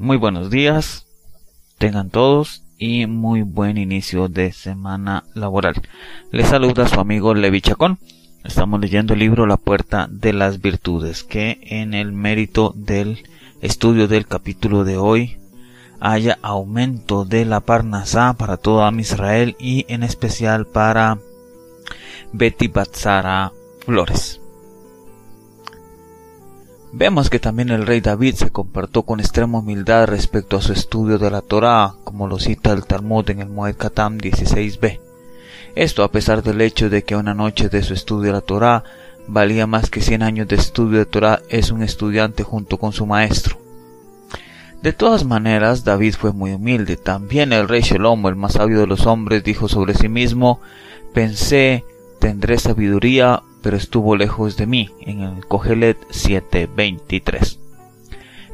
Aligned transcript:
Muy 0.00 0.16
buenos 0.16 0.48
días, 0.48 1.06
tengan 1.76 2.08
todos 2.08 2.62
y 2.78 3.06
muy 3.06 3.42
buen 3.42 3.76
inicio 3.76 4.28
de 4.28 4.52
semana 4.52 5.24
laboral. 5.34 5.74
Les 6.30 6.46
saluda 6.46 6.86
su 6.86 7.00
amigo 7.00 7.34
Levi 7.34 7.60
Chacón. 7.60 7.98
Estamos 8.44 8.80
leyendo 8.80 9.14
el 9.14 9.18
libro 9.18 9.44
La 9.44 9.56
Puerta 9.56 10.06
de 10.08 10.32
las 10.32 10.60
Virtudes, 10.60 11.24
que 11.24 11.58
en 11.62 11.94
el 11.94 12.12
mérito 12.12 12.72
del 12.76 13.24
estudio 13.60 14.06
del 14.06 14.28
capítulo 14.28 14.84
de 14.84 14.98
hoy 14.98 15.36
haya 15.98 16.38
aumento 16.42 17.24
de 17.24 17.44
la 17.44 17.58
Parnasá 17.58 18.34
para 18.34 18.56
todo 18.56 18.88
Israel 19.00 19.56
y 19.58 19.84
en 19.88 20.04
especial 20.04 20.64
para 20.64 21.18
Betty 22.32 22.68
Batzara 22.68 23.50
Flores. 23.84 24.40
Vemos 26.92 27.28
que 27.28 27.38
también 27.38 27.68
el 27.68 27.86
rey 27.86 28.00
David 28.00 28.34
se 28.34 28.50
comportó 28.50 29.02
con 29.02 29.20
extrema 29.20 29.58
humildad 29.58 30.06
respecto 30.06 30.56
a 30.56 30.62
su 30.62 30.72
estudio 30.72 31.18
de 31.18 31.30
la 31.30 31.42
Torá, 31.42 31.94
como 32.02 32.26
lo 32.26 32.38
cita 32.38 32.72
el 32.72 32.86
Talmud 32.86 33.28
en 33.28 33.40
el 33.40 33.48
Moed 33.48 33.76
Katam 33.76 34.16
16b. 34.16 34.98
Esto 35.74 36.02
a 36.02 36.10
pesar 36.10 36.42
del 36.42 36.62
hecho 36.62 36.88
de 36.88 37.04
que 37.04 37.14
una 37.14 37.34
noche 37.34 37.68
de 37.68 37.82
su 37.82 37.92
estudio 37.92 38.28
de 38.28 38.32
la 38.32 38.40
Torá 38.40 38.84
valía 39.26 39.66
más 39.66 39.90
que 39.90 40.00
cien 40.00 40.22
años 40.22 40.48
de 40.48 40.56
estudio 40.56 40.98
de 40.98 41.06
Torá 41.06 41.42
es 41.50 41.70
un 41.70 41.82
estudiante 41.82 42.42
junto 42.42 42.78
con 42.78 42.92
su 42.92 43.04
maestro. 43.04 43.58
De 44.82 44.94
todas 44.94 45.24
maneras, 45.24 45.84
David 45.84 46.14
fue 46.18 46.32
muy 46.32 46.52
humilde. 46.52 46.96
También 46.96 47.52
el 47.52 47.68
rey 47.68 47.82
Shelomo, 47.82 48.30
el 48.30 48.36
más 48.36 48.54
sabio 48.54 48.80
de 48.80 48.86
los 48.86 49.06
hombres, 49.06 49.44
dijo 49.44 49.68
sobre 49.68 49.92
sí 49.92 50.08
mismo, 50.08 50.60
pensé, 51.12 51.84
tendré 52.18 52.58
sabiduría, 52.58 53.42
estuvo 53.76 54.16
lejos 54.16 54.56
de 54.56 54.66
mí, 54.66 54.90
en 55.00 55.20
el 55.20 55.46
Cogelet 55.46 55.98
7.23. 56.08 57.58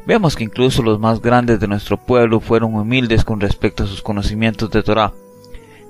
Vemos 0.07 0.37
que 0.37 0.45
incluso 0.45 0.83
los 0.83 1.01
más 1.01 1.23
grandes 1.23 1.61
de 1.61 1.69
nuestro 1.69 1.97
pueblo 1.97 2.41
fueron 2.41 2.75
humildes 2.75 3.25
con 3.25 3.41
respecto 3.41 3.85
a 3.85 3.87
sus 3.87 4.03
conocimientos 4.03 4.71
de 4.71 4.83
Torah. 4.83 5.13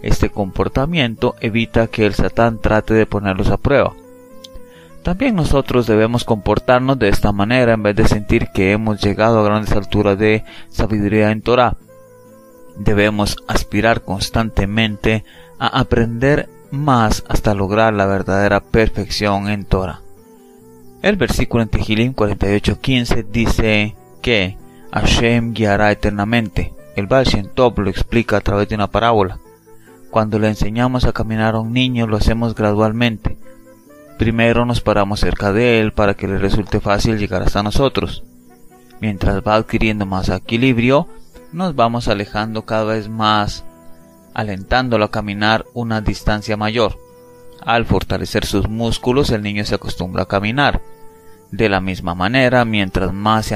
Este 0.02 0.28
comportamiento 0.30 1.34
evita 1.40 1.86
que 1.88 2.06
el 2.06 2.14
Satán 2.14 2.60
trate 2.60 2.94
de 2.94 3.06
ponerlos 3.06 3.48
a 3.48 3.56
prueba. 3.56 3.94
También 5.02 5.34
nosotros 5.34 5.86
debemos 5.86 6.24
comportarnos 6.24 6.98
de 6.98 7.08
esta 7.08 7.32
manera 7.32 7.74
en 7.74 7.82
vez 7.82 7.96
de 7.96 8.08
sentir 8.08 8.48
que 8.54 8.72
hemos 8.72 9.02
llegado 9.02 9.40
a 9.40 9.44
grandes 9.44 9.72
alturas 9.72 10.18
de 10.18 10.44
sabiduría 10.70 11.30
en 11.30 11.42
Torah. 11.42 11.76
Debemos 12.78 13.36
aspirar 13.46 14.02
constantemente 14.02 15.24
a 15.58 15.78
aprender 15.78 16.48
más 16.74 17.24
hasta 17.28 17.54
lograr 17.54 17.94
la 17.94 18.06
verdadera 18.06 18.60
perfección 18.60 19.48
en 19.48 19.64
Torah. 19.64 20.00
El 21.02 21.16
versículo 21.16 21.62
en 21.62 21.68
Tehilim 21.68 22.14
48:15 22.14 23.26
dice 23.30 23.94
que 24.22 24.56
Hashem 24.90 25.52
guiará 25.52 25.92
eternamente. 25.92 26.72
El 26.96 27.06
Baal 27.06 27.24
Shem 27.24 27.48
lo 27.56 27.90
explica 27.90 28.36
a 28.36 28.40
través 28.40 28.68
de 28.68 28.76
una 28.76 28.90
parábola. 28.90 29.38
Cuando 30.10 30.38
le 30.38 30.48
enseñamos 30.48 31.04
a 31.04 31.12
caminar 31.12 31.56
a 31.56 31.60
un 31.60 31.72
niño 31.72 32.06
lo 32.06 32.16
hacemos 32.16 32.54
gradualmente. 32.54 33.36
Primero 34.18 34.64
nos 34.64 34.80
paramos 34.80 35.20
cerca 35.20 35.52
de 35.52 35.80
él 35.80 35.92
para 35.92 36.14
que 36.14 36.28
le 36.28 36.38
resulte 36.38 36.80
fácil 36.80 37.18
llegar 37.18 37.42
hasta 37.42 37.62
nosotros. 37.62 38.22
Mientras 39.00 39.42
va 39.42 39.56
adquiriendo 39.56 40.06
más 40.06 40.28
equilibrio, 40.28 41.08
nos 41.52 41.74
vamos 41.74 42.08
alejando 42.08 42.64
cada 42.64 42.84
vez 42.84 43.08
más 43.08 43.64
alentándolo 44.34 45.06
a 45.06 45.10
caminar 45.10 45.64
una 45.72 46.00
distancia 46.00 46.56
mayor. 46.56 46.98
Al 47.64 47.86
fortalecer 47.86 48.44
sus 48.44 48.68
músculos, 48.68 49.30
el 49.30 49.42
niño 49.42 49.64
se 49.64 49.76
acostumbra 49.76 50.24
a 50.24 50.28
caminar. 50.28 50.82
De 51.50 51.68
la 51.68 51.80
misma 51.80 52.14
manera, 52.14 52.64
mientras 52.64 53.12
más 53.12 53.52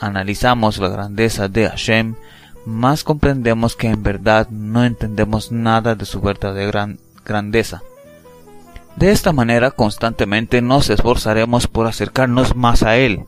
analizamos 0.00 0.78
la 0.78 0.88
grandeza 0.88 1.48
de 1.48 1.68
Hashem, 1.68 2.14
más 2.66 3.02
comprendemos 3.02 3.74
que 3.74 3.88
en 3.88 4.02
verdad 4.02 4.48
no 4.50 4.84
entendemos 4.84 5.50
nada 5.50 5.94
de 5.94 6.04
su 6.04 6.20
verdadera 6.20 6.88
grandeza. 7.24 7.82
De 8.96 9.12
esta 9.12 9.32
manera 9.32 9.70
constantemente 9.70 10.60
nos 10.60 10.90
esforzaremos 10.90 11.68
por 11.68 11.86
acercarnos 11.86 12.56
más 12.56 12.82
a 12.82 12.96
Él. 12.96 13.24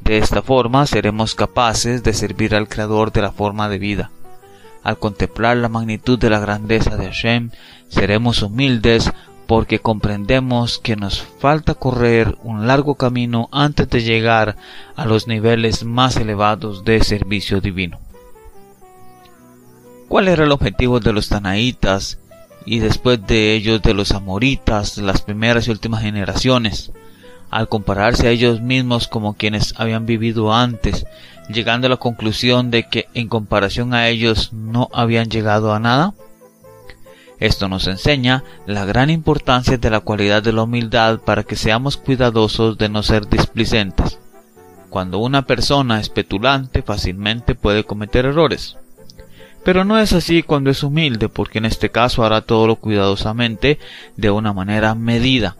De 0.00 0.18
esta 0.18 0.42
forma 0.42 0.84
seremos 0.86 1.34
capaces 1.34 2.02
de 2.02 2.12
servir 2.12 2.54
al 2.54 2.68
Creador 2.68 3.12
de 3.12 3.22
la 3.22 3.32
forma 3.32 3.68
de 3.68 3.78
vida. 3.78 4.10
Al 4.82 4.98
contemplar 4.98 5.56
la 5.56 5.68
magnitud 5.68 6.18
de 6.18 6.30
la 6.30 6.40
grandeza 6.40 6.96
de 6.96 7.06
Hashem, 7.06 7.50
seremos 7.88 8.42
humildes 8.42 9.12
porque 9.46 9.80
comprendemos 9.80 10.78
que 10.78 10.96
nos 10.96 11.22
falta 11.22 11.74
correr 11.74 12.36
un 12.42 12.66
largo 12.66 12.94
camino 12.94 13.48
antes 13.52 13.88
de 13.90 14.02
llegar 14.02 14.56
a 14.96 15.04
los 15.04 15.28
niveles 15.28 15.84
más 15.84 16.16
elevados 16.16 16.84
de 16.84 17.02
servicio 17.04 17.60
divino. 17.60 18.00
¿Cuál 20.08 20.28
era 20.28 20.44
el 20.44 20.52
objetivo 20.52 21.00
de 21.00 21.12
los 21.12 21.28
tanaitas 21.28 22.18
y 22.64 22.78
después 22.78 23.26
de 23.26 23.54
ellos 23.54 23.82
de 23.82 23.94
los 23.94 24.12
amoritas, 24.12 24.98
las 24.98 25.22
primeras 25.22 25.68
y 25.68 25.70
últimas 25.70 26.02
generaciones? 26.02 26.92
Al 27.52 27.68
compararse 27.68 28.26
a 28.26 28.30
ellos 28.30 28.62
mismos 28.62 29.08
como 29.08 29.34
quienes 29.34 29.74
habían 29.78 30.06
vivido 30.06 30.54
antes, 30.54 31.04
llegando 31.50 31.86
a 31.86 31.90
la 31.90 31.98
conclusión 31.98 32.70
de 32.70 32.84
que 32.88 33.08
en 33.12 33.28
comparación 33.28 33.92
a 33.92 34.08
ellos 34.08 34.54
no 34.54 34.88
habían 34.94 35.28
llegado 35.28 35.74
a 35.74 35.78
nada? 35.78 36.14
Esto 37.38 37.68
nos 37.68 37.88
enseña 37.88 38.42
la 38.64 38.86
gran 38.86 39.10
importancia 39.10 39.76
de 39.76 39.90
la 39.90 40.00
cualidad 40.00 40.42
de 40.42 40.54
la 40.54 40.62
humildad 40.62 41.18
para 41.18 41.42
que 41.42 41.56
seamos 41.56 41.98
cuidadosos 41.98 42.78
de 42.78 42.88
no 42.88 43.02
ser 43.02 43.28
displicentes. 43.28 44.18
Cuando 44.88 45.18
una 45.18 45.42
persona 45.42 46.00
es 46.00 46.08
petulante 46.08 46.80
fácilmente 46.80 47.54
puede 47.54 47.84
cometer 47.84 48.24
errores. 48.24 48.78
Pero 49.62 49.84
no 49.84 49.98
es 49.98 50.14
así 50.14 50.42
cuando 50.42 50.70
es 50.70 50.82
humilde, 50.82 51.28
porque 51.28 51.58
en 51.58 51.66
este 51.66 51.90
caso 51.90 52.24
hará 52.24 52.40
todo 52.40 52.66
lo 52.66 52.76
cuidadosamente 52.76 53.78
de 54.16 54.30
una 54.30 54.54
manera 54.54 54.94
medida. 54.94 55.54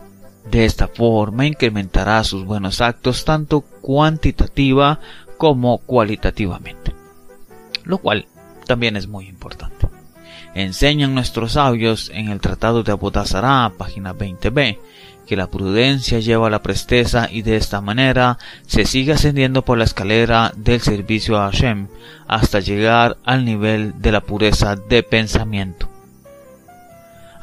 De 0.50 0.64
esta 0.64 0.88
forma 0.88 1.47
incrementará 1.47 2.22
sus 2.25 2.44
buenos 2.44 2.80
actos 2.80 3.25
tanto 3.25 3.60
cuantitativa 3.60 5.00
como 5.38 5.78
cualitativamente, 5.78 6.94
lo 7.84 7.98
cual 7.98 8.26
también 8.66 8.97
es 8.97 9.06
muy 9.06 9.26
importante. 9.28 9.88
Enseñan 10.54 11.14
nuestros 11.14 11.52
sabios 11.52 12.10
en 12.14 12.28
el 12.28 12.41
Tratado 12.41 12.82
de 12.82 12.92
Abodazará, 12.92 13.72
página 13.76 14.14
20b, 14.14 14.78
que 15.26 15.36
la 15.36 15.47
prudencia 15.47 16.19
lleva 16.19 16.48
a 16.48 16.50
la 16.50 16.62
presteza 16.62 17.28
y 17.31 17.42
de 17.42 17.56
esta 17.56 17.81
manera 17.81 18.38
se 18.66 18.84
sigue 18.84 19.12
ascendiendo 19.12 19.64
por 19.64 19.78
la 19.78 19.84
escalera 19.84 20.52
del 20.56 20.81
servicio 20.81 21.38
a 21.38 21.50
Hashem 21.50 21.88
hasta 22.28 22.60
llegar 22.60 23.16
al 23.25 23.44
nivel 23.44 24.00
de 24.00 24.12
la 24.12 24.20
pureza 24.20 24.76
de 24.76 25.02
pensamiento. 25.02 25.91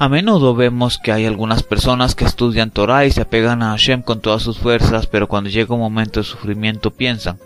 A 0.02 0.08
menudo 0.08 0.56
vemos 0.56 0.98
que 0.98 1.12
hay 1.12 1.26
algunas 1.26 1.62
personas 1.62 2.16
que 2.16 2.24
estudian 2.24 2.72
Torah 2.72 3.04
y 3.04 3.12
se 3.12 3.20
apegan 3.20 3.62
a 3.62 3.72
Hashem 3.72 4.02
con 4.02 4.22
todas 4.22 4.42
sus 4.42 4.58
fuerzas, 4.58 5.08
pero 5.08 5.28
cuando 5.28 5.50
llega 5.50 5.76
un 5.76 5.82
momento 5.82 6.22
de 6.22 6.24
sufrimiento 6.24 6.92
piensan, 6.92 7.38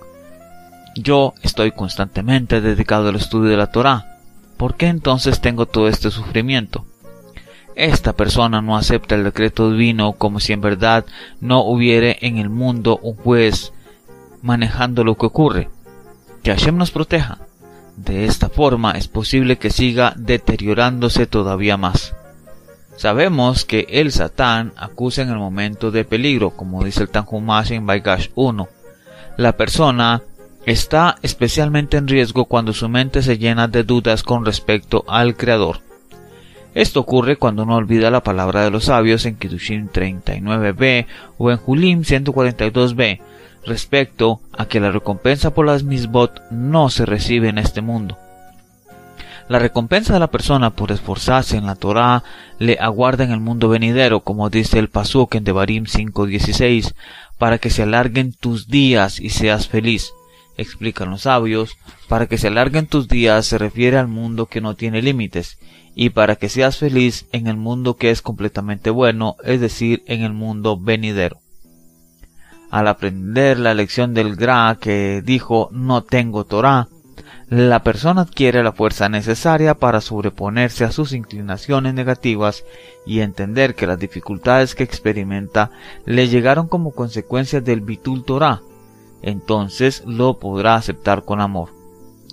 yo 0.96 1.34
estoy 1.42 1.72
constantemente 1.72 2.62
dedicado 2.62 3.10
al 3.10 3.16
estudio 3.16 3.50
de 3.50 3.58
la 3.58 3.72
Torah. 3.72 4.20
¿Por 4.56 4.76
qué 4.76 4.86
entonces 4.86 5.42
tengo 5.42 5.66
todo 5.66 5.88
este 5.88 6.12
sufrimiento? 6.12 6.86
Esta 7.74 8.14
persona 8.14 8.62
no 8.62 8.78
acepta 8.78 9.16
el 9.16 9.24
decreto 9.24 9.72
divino 9.72 10.14
como 10.14 10.40
si 10.40 10.54
en 10.54 10.62
verdad 10.62 11.08
no 11.42 11.64
hubiere 11.64 12.20
en 12.22 12.38
el 12.38 12.52
mundo 12.52 13.00
un 13.02 13.16
juez 13.16 13.74
manejando 14.44 15.04
lo 15.04 15.16
que 15.16 15.26
ocurre. 15.26 15.70
Que 16.44 16.52
Hashem 16.52 16.78
nos 16.78 16.92
proteja. 16.92 17.40
De 17.98 18.26
esta 18.26 18.48
forma 18.48 18.92
es 18.92 19.08
posible 19.08 19.58
que 19.58 19.72
siga 19.72 20.14
deteriorándose 20.16 21.26
todavía 21.26 21.78
más. 21.78 22.14
Sabemos 22.96 23.66
que 23.66 23.88
el 23.90 24.12
Satán 24.12 24.74
acusa 24.78 25.24
en 25.24 25.30
el 25.30 25.38
momento 25.38 25.92
de 25.92 26.06
peligro, 26.06 26.52
como 26.52 26.84
dice 26.84 27.04
el 27.04 27.10
Tanjumash 27.10 27.72
en 27.72 27.86
Baigash 27.86 28.30
1. 28.36 28.68
La 29.38 29.58
persona 29.58 30.22
está 30.66 31.18
especialmente 31.22 31.98
en 31.98 32.08
riesgo 32.08 32.46
cuando 32.46 32.74
su 32.74 32.88
mente 32.88 33.22
se 33.22 33.38
llena 33.38 33.68
de 33.68 33.84
dudas 33.84 34.24
con 34.24 34.46
respecto 34.46 35.04
al 35.08 35.36
Creador. 35.36 35.80
Esto 36.76 37.02
ocurre 37.02 37.36
cuando 37.36 37.64
uno 37.64 37.76
olvida 37.76 38.10
la 38.10 38.24
palabra 38.24 38.64
de 38.64 38.72
los 38.72 38.86
sabios 38.86 39.26
en 39.26 39.36
Kidushin 39.36 39.90
39b 39.92 41.06
o 41.38 41.52
en 41.52 41.58
Julim 41.58 42.02
142b 42.02 43.20
respecto 43.66 44.42
a 44.52 44.66
que 44.66 44.80
la 44.80 44.92
recompensa 44.92 45.54
por 45.54 45.66
las 45.66 45.84
misbot 45.84 46.42
no 46.52 46.90
se 46.90 47.06
recibe 47.06 47.50
en 47.50 47.58
este 47.58 47.82
mundo. 47.82 48.18
La 49.50 49.60
recompensa 49.60 50.14
de 50.14 50.20
la 50.20 50.32
persona 50.32 50.72
por 50.72 50.92
esforzarse 50.92 51.58
en 51.58 51.66
la 51.66 51.76
Torah 51.76 52.24
le 52.60 52.78
aguarda 52.80 53.24
en 53.24 53.32
el 53.32 53.40
mundo 53.40 53.70
venidero, 53.70 54.22
como 54.22 54.50
dice 54.50 54.80
el 54.80 54.90
Pasuk 54.90 55.36
en 55.36 55.44
Devarim 55.44 55.84
5.16, 55.86 56.94
para 57.38 57.58
que 57.58 57.70
se 57.70 57.84
alarguen 57.84 58.34
tus 58.34 58.68
días 58.68 59.20
y 59.20 59.30
seas 59.30 59.68
feliz 59.68 60.14
explican 60.58 61.10
los 61.10 61.24
sabios, 61.24 61.78
para 62.08 62.28
que 62.28 62.38
se 62.38 62.48
alarguen 62.48 62.88
tus 62.88 63.08
días 63.08 63.46
se 63.46 63.58
refiere 63.58 63.98
al 63.98 64.08
mundo 64.08 64.46
que 64.46 64.62
no 64.62 64.76
tiene 64.76 65.02
límites, 65.02 65.58
y 65.96 66.10
para 66.10 66.36
que 66.36 66.50
seas 66.50 66.78
feliz 66.78 67.28
en 67.32 67.48
el 67.48 67.58
mundo 67.58 67.96
que 67.96 68.12
es 68.12 68.22
completamente 68.22 68.90
bueno, 68.90 69.36
es 69.44 69.62
decir, 69.62 70.04
en 70.08 70.22
el 70.22 70.34
mundo 70.34 70.78
venidero. 70.78 71.40
Al 72.72 72.88
aprender 72.88 73.60
la 73.60 73.76
lección 73.76 74.14
del 74.14 74.36
Gra 74.36 74.78
que 74.80 75.22
dijo 75.24 75.70
no 75.72 76.04
tengo 76.04 76.46
Torah, 76.46 76.88
la 77.50 77.84
persona 77.84 78.22
adquiere 78.22 78.64
la 78.64 78.72
fuerza 78.72 79.10
necesaria 79.10 79.76
para 79.76 80.02
sobreponerse 80.02 80.86
a 80.86 80.92
sus 80.92 81.14
inclinaciones 81.14 81.94
negativas 81.94 82.64
y 83.06 83.20
entender 83.20 83.76
que 83.76 83.88
las 83.88 84.00
dificultades 84.00 84.76
que 84.76 84.84
experimenta 84.84 85.72
le 86.06 86.28
llegaron 86.28 86.68
como 86.68 86.92
consecuencia 86.92 87.62
del 87.62 87.82
Bitul 87.82 88.24
Torah, 88.24 88.62
entonces 89.22 90.04
lo 90.06 90.40
podrá 90.40 90.76
aceptar 90.76 91.26
con 91.26 91.42
amor. 91.42 91.70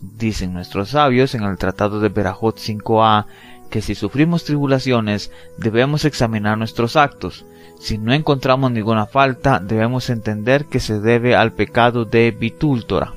Dicen 0.03 0.55
nuestros 0.55 0.91
sabios 0.91 1.35
en 1.35 1.43
el 1.43 1.59
Tratado 1.59 2.01
de 2.01 2.09
Berajot 2.09 2.57
5a 2.57 3.27
que 3.69 3.83
si 3.83 3.95
sufrimos 3.95 4.45
tribulaciones 4.45 5.31
debemos 5.59 6.05
examinar 6.05 6.57
nuestros 6.57 6.97
actos. 6.97 7.45
Si 7.79 7.99
no 7.99 8.13
encontramos 8.13 8.73
ninguna 8.73 9.07
falta, 9.07 9.61
debemos 9.61 10.11
entender 10.11 10.67
que 10.67 10.81
se 10.81 11.01
debe 11.01 11.37
al 11.37 11.53
pecado 11.53 12.05
de 12.05 12.31
Bitul 12.31 12.85
Torah. 12.87 13.15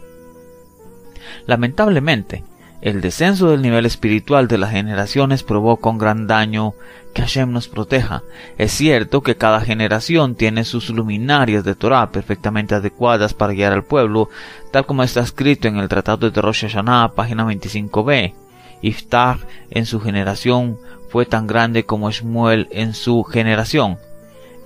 Lamentablemente, 1.46 2.44
el 2.82 3.00
descenso 3.00 3.50
del 3.50 3.62
nivel 3.62 3.86
espiritual 3.86 4.50
de 4.50 4.58
las 4.58 4.72
generaciones 4.72 5.42
provoca 5.44 5.90
un 5.90 5.98
gran 5.98 6.28
daño 6.28 6.74
que 7.14 7.22
Hashem 7.22 7.52
nos 7.52 7.70
proteja. 7.70 8.24
Es 8.58 8.74
cierto 8.74 9.22
que 9.22 9.38
cada 9.38 9.62
generación 9.62 10.36
tiene 10.36 10.66
sus 10.66 10.90
luminarias 10.90 11.64
de 11.64 11.76
Torah 11.76 12.12
perfectamente 12.12 12.76
adecuadas 12.76 13.34
para 13.34 13.54
guiar 13.54 13.72
al 13.72 13.86
pueblo, 13.86 14.30
tal 14.72 14.86
como 14.86 15.04
está 15.04 15.22
escrito 15.22 15.70
en 15.70 15.78
el 15.78 15.88
Tratado 15.88 16.30
de 16.30 16.42
Rosh 16.42 16.64
Hashanah, 16.68 17.14
página 17.16 17.46
25b. 17.46 18.34
Iftach 18.82 19.40
en 19.70 19.86
su 19.86 20.02
generación 20.02 20.78
fue 21.08 21.26
tan 21.26 21.48
grande 21.48 21.86
como 21.86 22.12
Shmuel 22.12 22.68
en 22.72 22.94
su 22.94 23.24
generación. 23.24 23.98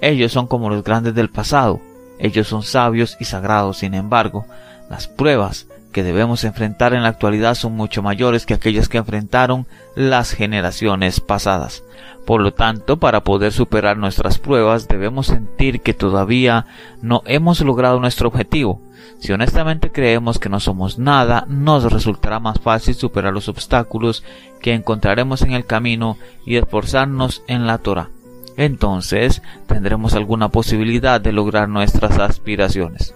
Ellos 0.02 0.32
son 0.32 0.48
como 0.48 0.70
los 0.70 0.84
grandes 0.84 1.14
del 1.14 1.30
pasado. 1.30 1.82
Ellos 2.18 2.48
son 2.48 2.64
sabios 2.64 3.16
y 3.20 3.26
sagrados. 3.26 3.78
Sin 3.78 3.94
embargo, 3.94 4.48
las 4.90 5.08
pruebas 5.08 5.68
que 5.92 6.04
debemos 6.04 6.44
enfrentar 6.44 6.94
en 6.94 7.04
la 7.04 7.10
actualidad 7.10 7.56
son 7.56 7.76
mucho 7.76 8.02
mayores 8.04 8.46
que 8.46 8.54
aquellas 8.54 8.90
que 8.90 8.98
enfrentaron 8.98 9.68
las 9.96 10.32
generaciones 10.32 11.20
pasadas. 11.20 11.84
Por 12.26 12.42
lo 12.42 12.54
tanto, 12.54 12.98
para 12.98 13.24
poder 13.24 13.54
superar 13.54 13.98
nuestras 13.98 14.38
pruebas 14.38 14.88
debemos 14.88 15.28
sentir 15.28 15.82
que 15.82 15.94
todavía 15.94 16.66
no 17.02 17.24
hemos 17.26 17.62
logrado 17.62 18.00
nuestro 18.00 18.28
objetivo. 18.28 18.82
Si 19.20 19.32
honestamente 19.32 19.92
creemos 19.92 20.38
que 20.38 20.50
no 20.50 20.60
somos 20.60 21.00
nada, 21.00 21.46
nos 21.48 21.92
resultará 21.92 22.40
más 22.40 22.60
fácil 22.60 22.94
superar 22.94 23.34
los 23.34 23.48
obstáculos 23.48 24.24
que 24.62 24.74
encontraremos 24.74 25.42
en 25.42 25.54
el 25.54 25.66
camino 25.66 26.18
y 26.46 26.58
esforzarnos 26.58 27.44
en 27.48 27.66
la 27.66 27.78
Torah. 27.78 28.10
Entonces 28.58 29.42
tendremos 29.68 30.14
alguna 30.14 30.50
posibilidad 30.50 31.22
de 31.22 31.32
lograr 31.32 31.70
nuestras 31.70 32.20
aspiraciones. 32.20 33.14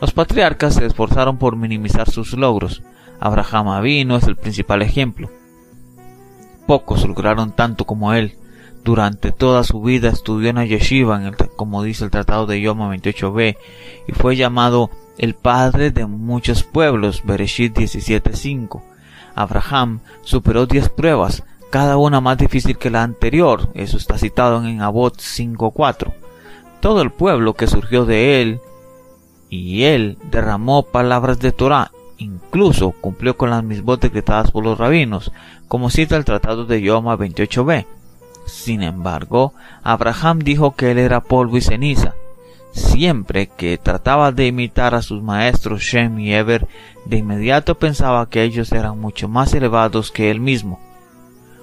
Los 0.00 0.12
patriarcas 0.12 0.74
se 0.74 0.86
esforzaron 0.86 1.38
por 1.38 1.56
minimizar 1.56 2.08
sus 2.08 2.34
logros. 2.34 2.82
Abraham 3.18 3.68
Avino 3.68 4.16
es 4.16 4.24
el 4.24 4.36
principal 4.36 4.82
ejemplo. 4.82 5.30
Pocos 6.66 7.06
lograron 7.06 7.52
tanto 7.52 7.84
como 7.84 8.12
él. 8.12 8.36
Durante 8.84 9.32
toda 9.32 9.64
su 9.64 9.82
vida 9.82 10.08
estudió 10.08 10.50
en 10.50 10.56
la 10.56 10.64
yeshiva, 10.64 11.20
como 11.56 11.82
dice 11.82 12.04
el 12.04 12.10
Tratado 12.10 12.46
de 12.46 12.60
Yoma 12.60 12.94
28b, 12.94 13.56
y 14.06 14.12
fue 14.12 14.36
llamado 14.36 14.90
el 15.18 15.34
padre 15.34 15.90
de 15.90 16.06
muchos 16.06 16.62
pueblos, 16.62 17.22
Bereshit 17.24 17.76
17.5. 17.76 18.82
Abraham 19.34 20.00
superó 20.22 20.66
diez 20.66 20.88
pruebas, 20.88 21.42
cada 21.70 21.96
una 21.96 22.20
más 22.20 22.38
difícil 22.38 22.78
que 22.78 22.88
la 22.88 23.02
anterior, 23.02 23.70
eso 23.74 23.96
está 23.96 24.16
citado 24.16 24.64
en 24.64 24.80
Abot 24.80 25.16
5.4. 25.18 26.14
Todo 26.80 27.02
el 27.02 27.10
pueblo 27.10 27.54
que 27.54 27.66
surgió 27.66 28.04
de 28.04 28.40
él 28.40 28.60
y 29.50 29.84
él 29.84 30.18
derramó 30.30 30.82
palabras 30.82 31.38
de 31.38 31.52
Torah, 31.52 31.90
incluso 32.18 32.92
cumplió 32.92 33.36
con 33.36 33.50
las 33.50 33.64
mismas 33.64 34.00
decretadas 34.00 34.50
por 34.50 34.64
los 34.64 34.78
rabinos, 34.78 35.32
como 35.68 35.90
cita 35.90 36.16
el 36.16 36.24
Tratado 36.24 36.64
de 36.64 36.82
Yoma 36.82 37.16
28b. 37.16 37.86
Sin 38.46 38.82
embargo, 38.82 39.52
Abraham 39.82 40.40
dijo 40.40 40.74
que 40.74 40.90
él 40.90 40.98
era 40.98 41.20
polvo 41.20 41.56
y 41.56 41.60
ceniza. 41.60 42.14
Siempre 42.72 43.48
que 43.48 43.78
trataba 43.78 44.32
de 44.32 44.46
imitar 44.46 44.94
a 44.94 45.02
sus 45.02 45.22
maestros 45.22 45.82
Shem 45.82 46.18
y 46.18 46.34
Eber, 46.34 46.66
de 47.04 47.18
inmediato 47.18 47.76
pensaba 47.76 48.28
que 48.28 48.42
ellos 48.42 48.72
eran 48.72 49.00
mucho 49.00 49.28
más 49.28 49.52
elevados 49.54 50.10
que 50.10 50.30
él 50.30 50.40
mismo. 50.40 50.78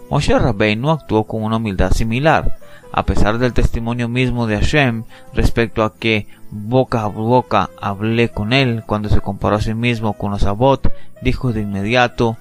Moshe 0.09 0.35
no 0.75 0.91
actuó 0.91 1.23
con 1.23 1.43
una 1.43 1.57
humildad 1.57 1.91
similar, 1.91 2.57
a 2.95 3.03
pesar 3.03 3.39
del 3.39 3.51
testimonio 3.51 4.07
mismo 4.07 4.47
de 4.47 4.55
Hashem 4.55 5.03
respecto 5.33 5.83
a 5.83 5.93
que 5.95 6.27
boca 6.49 7.03
a 7.03 7.07
boca 7.07 7.69
hablé 7.81 8.29
con 8.29 8.53
él 8.53 8.83
cuando 8.87 9.09
se 9.09 9.19
comparó 9.19 9.57
a 9.57 9.61
sí 9.61 9.73
mismo 9.73 10.13
con 10.13 10.31
los 10.31 10.45
Abot, 10.45 10.93
dijo 11.21 11.51
de 11.51 11.59
inmediato, 11.59 12.37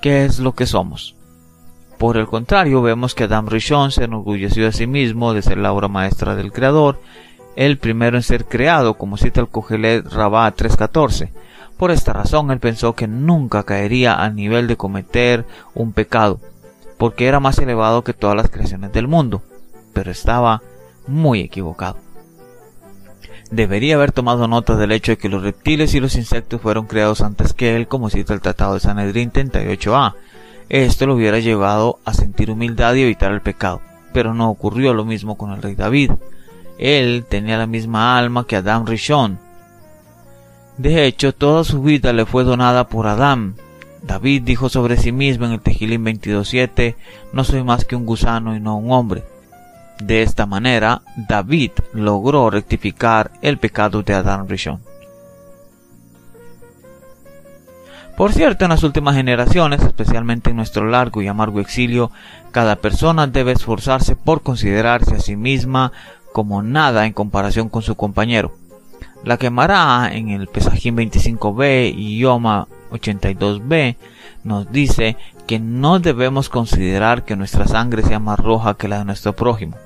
¿qué 0.00 0.24
es 0.24 0.38
lo 0.38 0.54
que 0.54 0.64
somos? 0.64 1.14
Por 1.98 2.16
el 2.16 2.26
contrario, 2.26 2.80
vemos 2.80 3.14
que 3.14 3.24
Adam 3.24 3.48
Rishon 3.48 3.92
se 3.92 4.04
enorgulleció 4.04 4.64
de 4.64 4.72
sí 4.72 4.86
mismo 4.86 5.34
de 5.34 5.42
ser 5.42 5.58
la 5.58 5.74
obra 5.74 5.88
maestra 5.88 6.34
del 6.36 6.52
Creador, 6.52 6.98
el 7.54 7.76
primero 7.76 8.16
en 8.16 8.22
ser 8.22 8.46
creado, 8.46 8.94
como 8.94 9.18
cita 9.18 9.42
el 9.42 9.48
Kohelet 9.48 10.06
Rabá 10.10 10.50
3.14. 10.54 11.28
Por 11.76 11.90
esta 11.90 12.14
razón, 12.14 12.50
él 12.50 12.60
pensó 12.60 12.94
que 12.94 13.08
nunca 13.08 13.62
caería 13.64 14.14
al 14.14 14.36
nivel 14.36 14.68
de 14.68 14.78
cometer 14.78 15.44
un 15.74 15.92
pecado, 15.92 16.40
porque 16.96 17.26
era 17.26 17.40
más 17.40 17.58
elevado 17.58 18.04
que 18.04 18.14
todas 18.14 18.36
las 18.36 18.48
creaciones 18.48 18.90
del 18.92 19.06
mundo 19.06 19.42
pero 19.92 20.10
estaba 20.10 20.62
muy 21.06 21.40
equivocado. 21.40 21.98
Debería 23.50 23.94
haber 23.94 24.12
tomado 24.12 24.46
nota 24.46 24.76
del 24.76 24.92
hecho 24.92 25.12
de 25.12 25.18
que 25.18 25.30
los 25.30 25.42
reptiles 25.42 25.94
y 25.94 26.00
los 26.00 26.16
insectos 26.16 26.60
fueron 26.60 26.86
creados 26.86 27.22
antes 27.22 27.54
que 27.54 27.76
él, 27.76 27.88
como 27.88 28.10
cita 28.10 28.34
el 28.34 28.42
Tratado 28.42 28.74
de 28.74 28.80
Sanedrín 28.80 29.32
38a. 29.32 30.14
Esto 30.68 31.06
lo 31.06 31.14
hubiera 31.14 31.38
llevado 31.38 31.98
a 32.04 32.12
sentir 32.12 32.50
humildad 32.50 32.94
y 32.94 33.02
evitar 33.02 33.32
el 33.32 33.40
pecado, 33.40 33.80
pero 34.12 34.34
no 34.34 34.50
ocurrió 34.50 34.92
lo 34.92 35.06
mismo 35.06 35.38
con 35.38 35.52
el 35.52 35.62
rey 35.62 35.74
David. 35.74 36.12
Él 36.78 37.24
tenía 37.26 37.56
la 37.56 37.66
misma 37.66 38.18
alma 38.18 38.46
que 38.46 38.56
Adán 38.56 38.86
Rishon. 38.86 39.38
De 40.76 41.06
hecho, 41.06 41.34
toda 41.34 41.64
su 41.64 41.82
vida 41.82 42.12
le 42.12 42.26
fue 42.26 42.44
donada 42.44 42.86
por 42.88 43.06
Adán. 43.06 43.54
David 44.02 44.42
dijo 44.42 44.68
sobre 44.68 44.98
sí 44.98 45.10
mismo 45.10 45.46
en 45.46 45.52
el 45.52 45.60
Tejilín 45.60 46.04
22.7, 46.04 46.96
no 47.32 47.44
soy 47.44 47.64
más 47.64 47.84
que 47.86 47.96
un 47.96 48.04
gusano 48.04 48.54
y 48.54 48.60
no 48.60 48.76
un 48.76 48.92
hombre. 48.92 49.24
De 50.00 50.22
esta 50.22 50.46
manera, 50.46 51.02
David 51.16 51.72
logró 51.92 52.50
rectificar 52.50 53.32
el 53.42 53.58
pecado 53.58 54.02
de 54.02 54.14
Adán 54.14 54.48
Rishon. 54.48 54.80
Por 58.16 58.32
cierto, 58.32 58.64
en 58.64 58.70
las 58.70 58.82
últimas 58.82 59.14
generaciones, 59.14 59.80
especialmente 59.82 60.50
en 60.50 60.56
nuestro 60.56 60.86
largo 60.86 61.22
y 61.22 61.28
amargo 61.28 61.60
exilio, 61.60 62.10
cada 62.50 62.76
persona 62.76 63.26
debe 63.28 63.52
esforzarse 63.52 64.16
por 64.16 64.42
considerarse 64.42 65.14
a 65.14 65.20
sí 65.20 65.36
misma 65.36 65.92
como 66.32 66.62
nada 66.62 67.06
en 67.06 67.12
comparación 67.12 67.68
con 67.68 67.82
su 67.82 67.94
compañero. 67.94 68.52
La 69.24 69.36
quemará 69.36 70.10
en 70.12 70.30
el 70.30 70.48
Pesajín 70.48 70.96
25b 70.96 71.92
y 71.96 72.18
Yoma 72.18 72.66
82b 72.90 73.96
nos 74.44 74.70
dice 74.70 75.16
que 75.46 75.58
no 75.58 75.98
debemos 75.98 76.48
considerar 76.48 77.24
que 77.24 77.36
nuestra 77.36 77.66
sangre 77.66 78.02
sea 78.02 78.18
más 78.18 78.38
roja 78.38 78.74
que 78.74 78.88
la 78.88 78.98
de 78.98 79.04
nuestro 79.04 79.34
prójimo. 79.34 79.76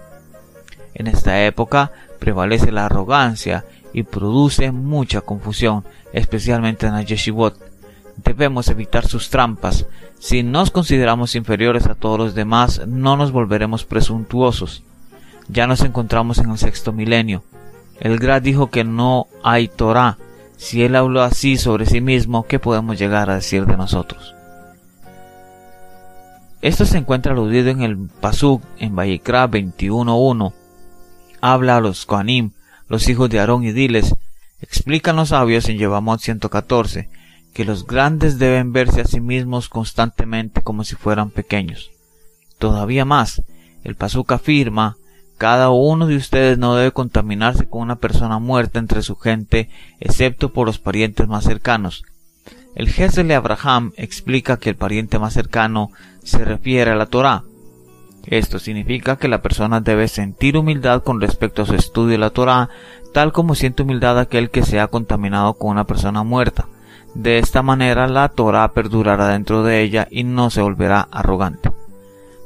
En 0.94 1.06
esta 1.06 1.44
época 1.44 1.92
prevalece 2.18 2.70
la 2.72 2.87
arrogancia 2.87 3.64
y 3.92 4.02
produce 4.02 4.72
mucha 4.72 5.20
confusión, 5.20 5.84
especialmente 6.12 6.87
en 6.87 6.94
la 6.94 7.02
yeshivot. 7.02 7.56
Debemos 8.16 8.68
evitar 8.68 9.06
sus 9.06 9.30
trampas. 9.30 9.87
Si 10.18 10.42
nos 10.42 10.70
consideramos 10.70 11.34
inferiores 11.34 11.87
a 11.87 11.94
todos 11.94 12.18
los 12.18 12.34
demás, 12.34 12.82
no 12.87 13.16
nos 13.16 13.32
volveremos 13.32 13.84
presuntuosos. 13.84 14.82
Ya 15.49 15.66
nos 15.66 15.80
encontramos 15.82 16.38
en 16.38 16.50
el 16.50 16.58
sexto 16.58 16.92
milenio. 16.92 17.42
El 18.00 18.18
Gra 18.18 18.40
dijo 18.40 18.70
que 18.70 18.84
no 18.84 19.26
hay 19.42 19.68
Torah. 19.68 20.18
Si 20.56 20.82
él 20.84 20.94
habló 20.94 21.22
así 21.22 21.56
sobre 21.56 21.87
sí 21.87 22.00
mismo, 22.00 22.46
¿qué 22.46 22.58
podemos 22.58 22.99
llegar 22.99 23.30
a 23.30 23.37
decir 23.37 23.66
de 23.66 23.76
nosotros? 23.76 24.34
Esto 26.61 26.84
se 26.87 26.99
encuentra 26.99 27.32
aludido 27.32 27.70
en 27.70 27.82
el 27.82 27.96
Pasuk 27.96 28.62
en 28.78 28.94
Vayikra 28.94 29.50
21.1 29.50 30.52
habla 31.42 31.76
a 31.76 31.80
los 31.80 32.06
Koanim, 32.06 32.52
los 32.88 33.08
hijos 33.11 33.28
de 33.28 33.40
Aarón, 33.40 33.64
y 33.64 33.72
diles, 33.72 34.14
explican 34.62 35.16
los 35.16 35.30
sabios 35.30 35.68
en 35.68 35.76
Yevamot 35.76 36.20
114, 36.20 37.11
que 37.52 37.64
los 37.66 37.87
grandes 37.87 38.38
deben 38.38 38.72
verse 38.72 39.02
a 39.02 39.04
sí 39.04 39.20
mismos 39.20 39.68
constantemente 39.68 40.62
como 40.62 40.84
si 40.84 40.94
fueran 40.94 41.30
pequeños. 41.30 41.90
Todavía 42.58 43.04
más, 43.04 43.42
el 43.84 43.96
Pasuk 43.96 44.32
afirma, 44.32 44.96
cada 45.37 45.70
uno 45.70 46.06
de 46.06 46.16
ustedes 46.16 46.56
no 46.56 46.76
debe 46.76 46.92
contaminarse 46.92 47.68
con 47.68 47.82
una 47.82 47.96
persona 47.96 48.38
muerta 48.38 48.78
entre 48.78 49.02
su 49.02 49.16
gente, 49.16 49.68
excepto 49.99 50.52
por 50.52 50.66
los 50.66 50.78
parientes 50.78 51.26
más 51.26 51.44
cercanos. 51.44 52.04
El 52.76 52.88
Gesel 52.88 53.28
de 53.28 53.34
Abraham 53.34 53.92
explica 53.96 54.58
que 54.58 54.70
el 54.70 54.76
pariente 54.76 55.18
más 55.18 55.34
cercano 55.34 55.90
se 56.22 56.44
refiere 56.44 56.92
a 56.92 56.96
la 56.96 57.06
Torah, 57.06 57.42
esto 58.25 58.59
significa 58.59 59.17
que 59.17 59.29
la 59.29 59.43
persona 59.43 59.81
debe 59.81 60.09
sentir 60.09 60.57
humildad 60.57 61.02
con 61.02 61.21
respecto 61.21 61.62
a 61.62 61.67
su 61.67 61.75
estudio 61.75 62.12
de 62.12 62.19
la 62.19 62.31
Torah, 62.31 62.69
tal 63.12 63.33
como 63.33 63.55
siente 63.55 63.83
humildad 63.83 64.19
aquel 64.19 64.50
que 64.50 64.62
se 64.62 64.81
ha 64.81 64.88
contaminado 64.88 65.55
con 65.55 65.71
una 65.71 65.85
persona 65.85 66.23
muerta. 66.23 66.67
De 67.14 67.38
esta 67.38 67.62
manera 67.62 68.07
la 68.07 68.29
Torah 68.29 68.73
perdurará 68.73 69.29
dentro 69.29 69.62
de 69.62 69.83
ella 69.83 70.09
y 70.11 70.25
no 70.25 70.50
se 70.50 70.62
volverá 70.62 71.09
arrogante. 71.11 71.71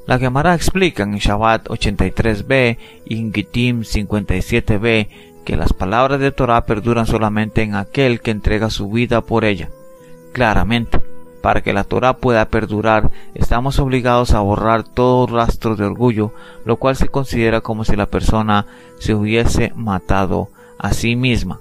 La 0.07 0.19
Gemara 0.19 0.55
explica 0.55 1.03
en 1.03 1.17
Shabbat 1.17 1.69
83b 1.69 2.79
y 3.07 3.19
en 3.19 3.33
Gittim 3.33 3.81
57b 3.81 5.09
que 5.45 5.57
las 5.57 5.73
palabras 5.73 6.21
de 6.21 6.33
Torah 6.33 6.65
perduran 6.65 7.07
solamente 7.07 7.63
en 7.63 7.75
aquel 7.75 8.21
que 8.21 8.31
entrega 8.31 8.71
su 8.71 8.91
vida 8.91 9.21
por 9.21 9.45
ella. 9.45 9.71
Claramente, 10.33 11.01
para 11.47 11.61
que 11.61 11.73
la 11.73 11.85
Torah 11.85 12.17
pueda 12.17 12.49
perdurar, 12.49 13.13
estamos 13.37 13.79
obligados 13.79 14.33
a 14.33 14.41
borrar 14.41 14.83
todo 14.83 15.29
rastro 15.29 15.77
de 15.77 15.85
orgullo, 15.85 16.33
lo 16.65 16.75
cual 16.75 16.97
se 16.97 17.07
considera 17.07 17.61
como 17.61 17.85
si 17.85 17.95
la 17.95 18.07
persona 18.07 18.67
se 18.99 19.15
hubiese 19.15 19.73
matado 19.77 20.49
a 20.77 20.93
sí 20.93 21.15
misma. 21.15 21.61